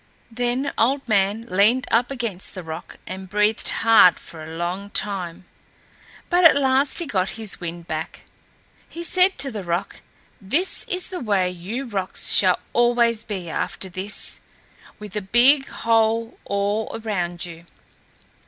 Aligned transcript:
Then 0.31 0.73
Old 0.79 1.07
Man 1.07 1.43
leaned 1.47 1.85
up 1.91 2.09
against 2.09 2.55
the 2.55 2.63
rock, 2.63 2.97
and 3.05 3.29
breathed 3.29 3.69
hard 3.69 4.17
for 4.17 4.43
a 4.43 4.57
long 4.57 4.89
time, 4.89 5.45
but 6.27 6.43
at 6.43 6.55
last 6.55 6.97
he 6.97 7.05
got 7.05 7.37
his 7.37 7.59
wind 7.61 7.85
back. 7.85 8.23
He 8.89 9.03
said 9.03 9.37
to 9.37 9.51
the 9.51 9.63
rock, 9.63 10.01
"This 10.41 10.85
is 10.85 11.09
the 11.09 11.19
way 11.19 11.51
you 11.51 11.85
rocks 11.85 12.33
shall 12.33 12.57
always 12.73 13.23
be 13.23 13.47
after 13.47 13.89
this, 13.89 14.39
with 14.97 15.15
a 15.15 15.21
big 15.21 15.67
hole 15.67 16.39
all 16.45 16.89
around 17.03 17.45
you." 17.45 17.65